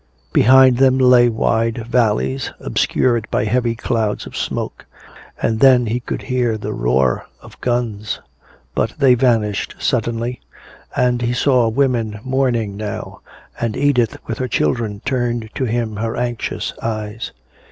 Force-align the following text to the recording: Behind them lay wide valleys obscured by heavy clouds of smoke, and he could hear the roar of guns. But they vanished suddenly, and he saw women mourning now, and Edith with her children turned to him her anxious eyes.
Behind 0.33 0.77
them 0.77 0.97
lay 0.97 1.29
wide 1.29 1.85
valleys 1.85 2.49
obscured 2.59 3.27
by 3.29 3.45
heavy 3.45 3.75
clouds 3.75 4.25
of 4.25 4.35
smoke, 4.35 4.87
and 5.39 5.89
he 5.89 5.99
could 5.99 6.23
hear 6.23 6.57
the 6.57 6.73
roar 6.73 7.27
of 7.39 7.61
guns. 7.61 8.19
But 8.73 8.95
they 8.97 9.13
vanished 9.13 9.75
suddenly, 9.77 10.41
and 10.95 11.21
he 11.21 11.33
saw 11.33 11.69
women 11.69 12.19
mourning 12.23 12.75
now, 12.75 13.21
and 13.59 13.77
Edith 13.77 14.17
with 14.25 14.39
her 14.39 14.47
children 14.47 15.03
turned 15.05 15.51
to 15.53 15.65
him 15.65 15.97
her 15.97 16.17
anxious 16.17 16.73
eyes. 16.81 17.31